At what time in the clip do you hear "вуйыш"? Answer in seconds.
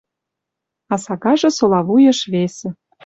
1.87-2.19